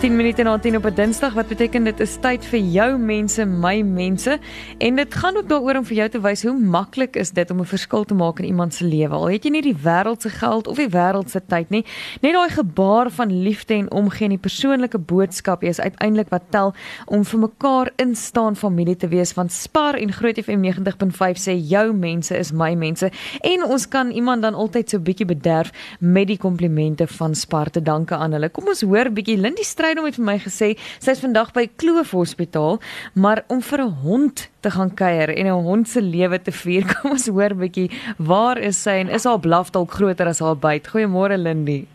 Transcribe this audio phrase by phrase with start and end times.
[0.00, 3.44] 18 minute na 10 op 'n Dinsdag wat beteken dit is tyd vir jou mense,
[3.44, 4.38] my mense
[4.78, 7.60] en dit gaan ook daaroor om vir jou te wys hoe maklik is dit om
[7.60, 9.14] 'n verskil te maak in iemand se lewe.
[9.14, 11.84] Al het jy nie die wêreld se geld of die wêreld se tyd nie,
[12.20, 16.74] net daai gebaar van liefde en omgee en die persoonlike boodskap is uiteindelik wat tel
[17.06, 21.92] om vir mekaar instaan familie te wees van Spar en Groot FM 90.5 sê jou
[21.92, 23.10] mense is my mense
[23.40, 27.82] en ons kan iemand dan altyd so bietjie bederf met die komplimente van Spar te
[27.82, 28.48] danke aan hulle.
[28.48, 30.66] Kom ons hoor bietjie Lindy Strydom het vir my gesê
[31.02, 32.76] sy's vandag by Kloof Hospitaal,
[33.18, 36.86] maar om vir 'n hond te gaan kuier en 'n hond se lewe te vier.
[36.94, 40.54] Kom ons hoor bietjie, waar is sy en is haar blaf dalk groter as haar
[40.54, 40.86] byt?
[40.86, 41.86] Goeiemôre Lindy.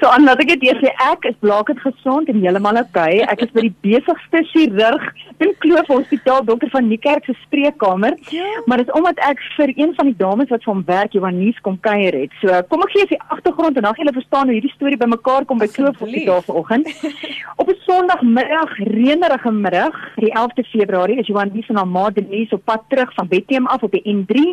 [0.00, 2.78] So aan laat ek dit eers sê ek is blaket gesond en heeltemal.
[2.82, 3.20] Okay.
[3.32, 5.04] Ek is by die besigste chirurg
[5.42, 8.16] in Kloof Hospitaal, dokter van Niekerk se spreekkamer.
[8.34, 8.48] Ja.
[8.66, 11.78] Maar dit is omdat ek vir een van die dames wat van werk Johannes kom
[11.84, 12.36] kuier het.
[12.40, 15.00] So kom ek gee as die agtergrond en dan gaan julle verstaan hoe hierdie storie
[15.00, 16.88] bymekaar kom by Kloof Hospitaal vanoggend.
[17.60, 22.64] op 'n Sondagmiddag, reënerige middag, die 11de Februarie, is Johannes en haar ma Denise op
[22.64, 24.44] pad terug van Bethlehem af op die N3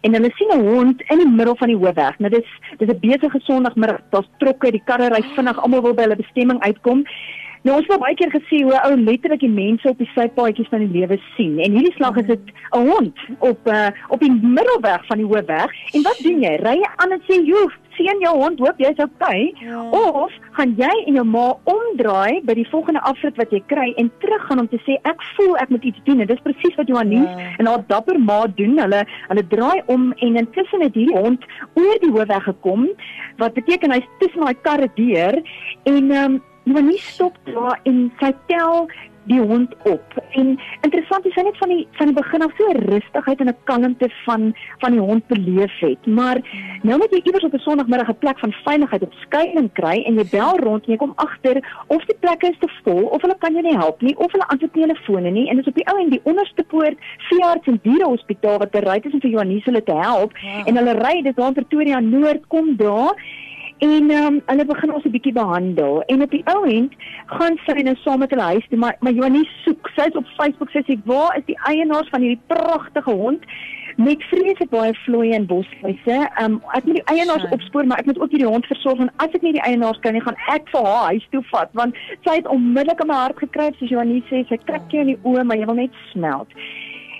[0.00, 2.18] en hulle sien 'n hond in die middel van die hoofweg.
[2.18, 4.00] Nou dis dis 'n besige Sondagmiddag.
[4.10, 7.04] Daar's trokke, die karre ry vinnig, almal wil by hulle bestemming uitkom.
[7.62, 10.78] Nou ons het baie keer gesien hoe ou letterlik die mense op die sypaadjies van
[10.78, 11.58] die lewe sien.
[11.58, 12.40] En hierdie slag is dit
[12.72, 15.70] 'n hond op uh, op die middelweg van die hoofweg.
[15.94, 16.54] En wat doen jy?
[16.56, 17.68] Ry jy aan en sê, "Joe,
[18.00, 19.82] sien jou hond, hoop jy's okay?" Ja.
[19.92, 24.10] Of gaan jy en jou ma omdraai by die volgende afrit wat jy kry en
[24.24, 27.28] teruggaan om te sê, "Ek voel ek moet iets doen." En dis presies wat Johannes
[27.28, 27.54] ja.
[27.58, 28.78] en haar dapper ma doen.
[28.78, 32.88] Hulle hulle draai om en intussen het hierdie hond oor die hoofweg gekom,
[33.36, 35.42] wat beteken hy's tussen daai karre deur
[35.84, 38.88] en ehm um, maar nie stop daar en sy tel
[39.30, 40.19] die hond op.
[40.30, 43.56] En interessant is hy net van die van die begin af so rustigheid en 'n
[43.64, 46.06] kalmte van van die hond beleef het.
[46.06, 46.38] Maar
[46.82, 50.14] nou moet jy iewers op 'n Sondagmiddag 'n plek van veiligheid op skuilings kry en
[50.14, 53.36] jy bel rond en jy kom agter of die plekke is te vol of hulle
[53.38, 55.86] kan jou nie help nie of hulle antwoord nie telefone nie en dis op die
[55.90, 59.82] ou en die onderste poort veearts en dierehospitaal wat bereid is om vir Johannes hulle
[59.82, 60.64] te help ja.
[60.64, 63.14] en hulle ry dit daar in Pretoria Noord kom daar
[63.80, 66.92] En ehm um, hulle begin ons 'n bietjie behandel en op die ou end
[67.26, 69.88] gaan sy nou saam met hulle huis toe maar maar Joanie soek.
[69.96, 73.44] Sy's op Facebook sê sy waar is die eienaars van hierdie pragtige hond
[73.96, 76.18] met vreeslik baie vloeie en bosluise.
[76.18, 79.12] Ehm um, ek moet die eienaars opspoor maar ek moet ook hierdie hond versorg en
[79.16, 81.96] as ek nie die eienaars kan nie gaan ek vir haar huis toe vat want
[82.28, 85.22] sy het onmiddellik in my hart gekry soos Joanie sê sy kyk jou in die
[85.24, 86.52] oë maar jy wil net smelt.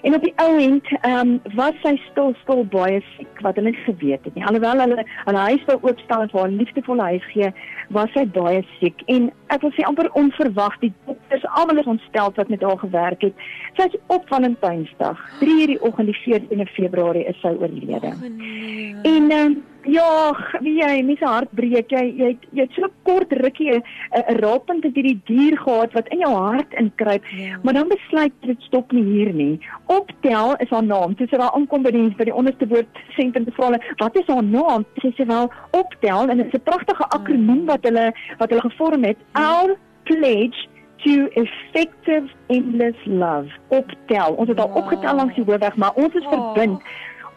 [0.02, 3.72] En op die ou end, ehm um, was sy stil stil baie siek wat hulle
[3.84, 4.44] geweet het nie.
[4.46, 7.50] Alhoewel hulle hulle huis wou oopstel en vir haar liefdevolle huis gee,
[7.96, 12.32] was sy baie siek en ek wil sê amper onverwag die dokters almal is ontstel
[12.36, 13.44] wat met haar gewerk het.
[13.76, 18.14] Sy is op Valentynsdag, 3:00 die oggend die 14de Februarie is sy oorlede.
[18.14, 18.94] Oh, nee.
[19.02, 21.92] En ehm um, Ja, wie jy, mense hart breek.
[21.92, 23.82] Jy jy jy het so kort rukkie 'n
[24.12, 27.58] 'n raappunt het hierdie dier gehad wat in jou hart inkruip, ja.
[27.62, 29.60] maar dan besluit dit stop nie hier nie.
[29.86, 31.14] Optel is haar naam.
[31.16, 34.26] Toe sy daar aankom by die by die onderste woord sentrum te vra, wat is
[34.26, 34.84] haar naam?
[35.00, 39.04] Sy sê wel Optel en dit is 'n pragtige akroniem wat hulle wat hulle gevorm
[39.04, 39.16] het.
[39.32, 40.68] Our pledge
[41.04, 43.48] to effective endless love.
[43.68, 44.34] Optel.
[44.34, 46.82] Ons het al opgetel langs die hoofweg, maar ons is verbind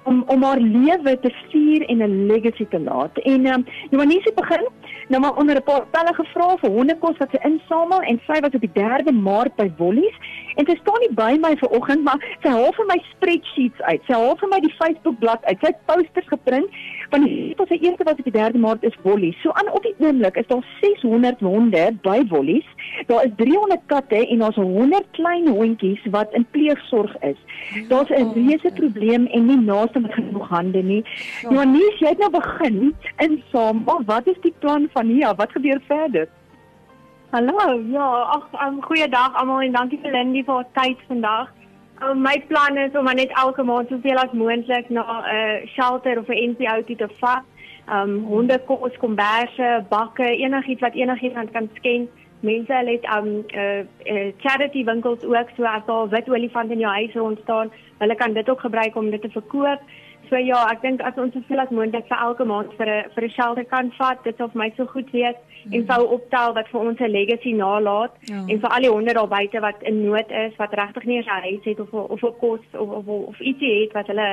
[0.03, 3.18] om om haar lewe te vier en 'n legacy te laat.
[3.18, 4.68] En ehm um, Johannes het begin
[5.08, 8.53] nou maar onder 'n paar pelle gevra vir hondekos wat sy insamel en sy was
[8.53, 10.18] op die 3de Maart by Wollies
[10.56, 14.02] en sy staan nie by my vanoggend maar sy haal vir my spreadsheets uit.
[14.08, 15.59] Sy haal vir my die Facebook bladsy uit.
[15.59, 16.69] Sy het posters geprint
[17.13, 19.38] van die wat sy eerste was op die 3de Maart is Wollies.
[19.44, 22.68] So aan op die oomblik is daar 600 honde by Wollies.
[23.07, 27.38] Daar is 300 katte en daar's 100 klein hondjies wat in pleegsorg is.
[27.90, 31.03] Daar's 'n reuse probleem en nie naaste met genoeg hande nie.
[31.41, 33.84] Johannes, jy het nou begin in saam.
[34.06, 35.35] Wat is die plan van hier?
[35.35, 36.28] Wat gebeur verder?
[37.30, 38.07] Hallo, ja,
[38.38, 41.53] ag, um, goeiedag almal en dankie vir Lindy vir haar tyd vandag.
[42.03, 46.19] Um, my plan is om net elke maand soveel as moontlik na 'n uh, shelter
[46.19, 47.44] of 'n NPO toe te vat.
[47.96, 52.09] Um honde kos, komberse, bakke, enigiets wat enigiemand kan skenk.
[52.39, 53.83] Mense het um uh,
[54.13, 58.16] uh, charity winkels ook so as daar wit olifant in jou huis rond staan, hulle
[58.16, 59.80] kan dit ook gebruik om dit te verkoop.
[60.33, 63.24] So ja, ek dink as ons soveel as moontlik vir elke maand vir 'n vir
[63.25, 65.74] 'n shelter kan vat, dit sou vir my so goed wees mm.
[65.75, 68.39] en sou optel wat vir ons 'n legacy nalaat ja.
[68.41, 71.44] en vir al die honde daar buite wat in nood is, wat regtig nie 'n
[71.45, 74.30] huis het of of 'n kos of of of ietsie het wat hulle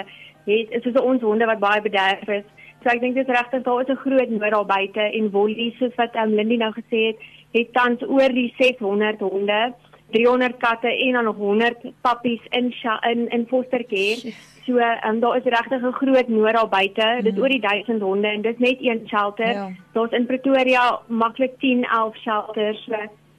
[0.46, 2.48] het, is soos ons honde wat baie bederf is.
[2.82, 5.74] So ek dink dit is regtig daar is 'n groot nood daar buite en Wolly
[5.78, 7.18] soos wat um, Lindy nou gesê het,
[7.52, 9.74] het tans oor die 600 honde
[10.10, 12.74] 300 katte en dan nog 100 pappies in
[13.10, 14.32] in in foster care.
[14.66, 17.14] So, um, daar is regtig 'n groot nood daar buite.
[17.16, 17.24] Mm.
[17.24, 19.52] Dit oor die 1000 honde en dis net een shelter.
[19.52, 19.70] Ja.
[19.92, 22.84] Daar's in Pretoria maklik 10, 11 shelters.
[22.84, 22.94] So,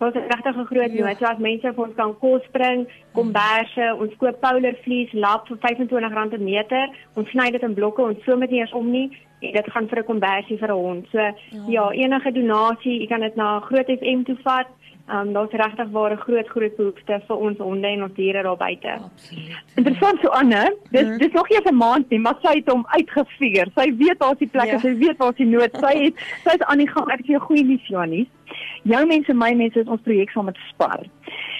[0.05, 1.05] het regtig 'n groot ja.
[1.05, 1.17] nood.
[1.17, 6.29] So as mense vir ons kan kos bring, komberse, ons koop poulervlies, lap vir R25
[6.29, 6.89] per meter.
[7.13, 9.17] Ons sny dit in blokke, ons so met nie eens om nie.
[9.39, 11.07] En dit gaan vir 'n kombersie vir 'n hond.
[11.11, 11.33] So ja,
[11.67, 14.67] ja enige donasie, jy kan dit na Groot FM toe vat.
[15.07, 18.57] Ehm um, daar's regtig ware groot groot behoefte vir ons honde en ons diere daar
[18.57, 18.97] buite.
[19.75, 21.17] Interessant so Anne, dis mm -hmm.
[21.17, 23.71] dis nog nie 'n maand nie, maar sy het hom uitgefigure.
[23.75, 24.79] Sy weet waar die plekke, ja.
[24.79, 25.77] sy weet waar die nood.
[25.79, 26.13] Sy het
[26.43, 27.11] sy's aan die gang.
[27.11, 28.29] Ek sê goeie nuus Janie.
[28.83, 31.05] Jou mense, my mense is ons projek saam met Spar.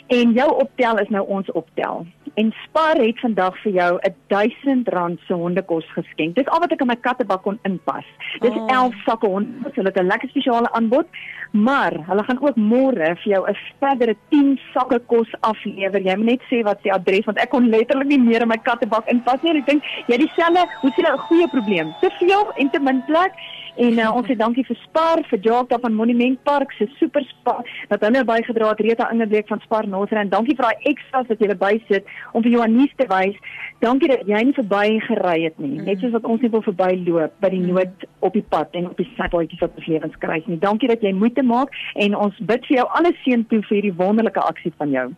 [0.07, 2.05] En jou optel is nou ons optel.
[2.33, 6.35] En Spar het vandag vir jou 'n R1000 se hondekos geskenk.
[6.35, 8.05] Dis al wat ek in my kattebak kon inpas.
[8.39, 8.67] Dis oh.
[8.67, 9.75] 11 sakke hondekos.
[9.75, 11.07] Hulle het 'n lekker spesiale aanbod,
[11.51, 16.01] maar hulle gaan ook môre vir jou 'n verdere 10 sakke kos aflewer.
[16.01, 18.57] Jy moet net sê wat die adres want ek kon letterlik nie meer in my
[18.57, 19.57] kattebak inpas nie.
[19.57, 21.93] Ek dink jy dieselfde, hoe sien jy 'n goeie probleem?
[22.01, 23.33] Te veel en te min plek.
[23.79, 27.53] En uh, ons sê dankie vir Spar vir Jacques van Monument Park se super spa
[27.91, 31.39] wat hulle bygedra het Rita Ingebreek van Spar Noser en dankie vir daai extras wat
[31.39, 33.37] jy bysit om vir Johannes te wys.
[33.81, 35.79] Dankie dat jy nie verby gery het nie.
[35.87, 38.99] Net soos wat ons nie wil verbyloop by die nood op die pad en op
[38.99, 40.59] die sypaadjies wat ons lewens kry nie.
[40.59, 43.97] Dankie dat jy moeite maak en ons bid vir jou alles seën toe vir hierdie
[44.03, 45.11] wonderlike aksie van jou.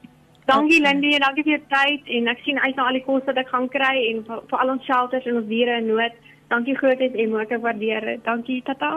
[0.45, 3.23] Dankie Lindy en dankie vir jou tyd en ek sien uit na al die kos
[3.25, 6.17] wat ek gaan kry en vir, vir al ons shelters en ons diere in nood.
[6.53, 8.19] Dankie grootheid en ek waardeer dit.
[8.27, 8.91] Dankie tata.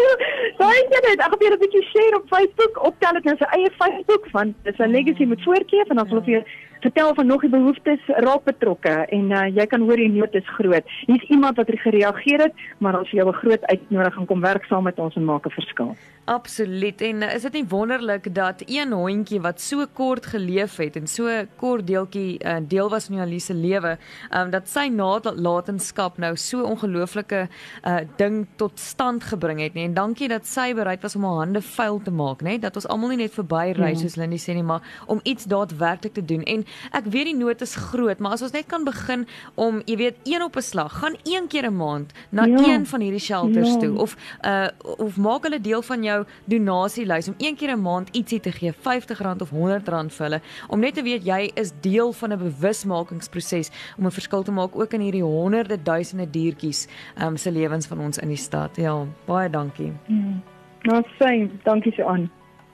[0.60, 1.22] Baie dankie.
[1.24, 2.82] Ek het 'n bietjie share op Facebook.
[2.88, 6.20] Optel dit nou sy eie Facebook want dis 'n legacy met voorkeef en dan sal
[6.20, 6.24] ja.
[6.24, 6.44] vir
[6.80, 10.48] vertel van nog die behoeftes raak betrokke en uh, jy kan hoor die nood is
[10.56, 10.94] groot.
[11.06, 14.98] Hier's iemand wat gereageer het, maar ons jou 'n groot uitnodiging kom werk saam met
[14.98, 15.96] ons en maak 'n verskil.
[16.24, 17.00] Absoluut.
[17.00, 21.06] En uh, is dit nie wonderlik dat een hondjie wat so kort geleef het en
[21.06, 23.96] so kort deeltjie uh, deel was van Jolise lewe,
[24.30, 29.84] um, dat sy nalatenskap nou so ongelooflike uh, ding tot stand gebring het nie.
[29.84, 32.58] En dankie dat sy bereid was om haar hande vuil te maak, nê?
[32.62, 33.98] Dat ons almal nie net verby ry ja.
[33.98, 36.46] soos Lindy sê nie, maar om iets daadwerklik te doen.
[36.46, 39.96] En ek weet die nood is groot, maar as ons net kan begin om, jy
[39.96, 42.56] weet, een op 'n slag, gaan een keer 'n maand na ja.
[42.58, 43.78] een van hierdie shelters ja.
[43.78, 44.68] toe of uh
[44.98, 48.72] of maak hulle deel van jou donasielys om een keer 'n maand ietsie te gee,
[48.72, 53.70] R50 of R100 vir hulle, om net te weet jy is deel van 'n bewusmakingsproses
[53.98, 56.88] om 'n verskil te maak ook in hierdie honderde duisende diertjies
[57.22, 58.76] um se lewens van ons in die stad.
[58.76, 59.92] Ja, baie dankie.
[60.06, 60.42] Mm.
[60.82, 62.30] Nou, sien, dankie so aan.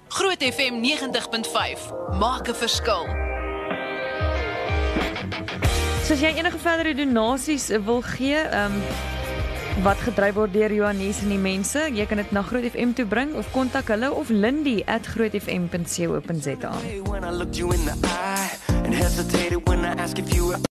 [0.09, 3.25] Groot FM 90.5 maak 'n verskil.
[6.06, 8.82] So as jy enige verdere donasies wil gee, ehm um,
[9.82, 13.06] wat gedryf word deur Johannes en die mense, jy kan dit na Groot FM toe
[13.11, 16.70] bring of kontak hulle of Lindy@grootfm.co.za.